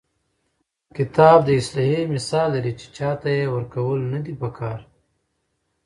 [0.97, 4.79] کتاب د اسلحې مثال لري، چي چا ته ئې ورکول نه دي په کار.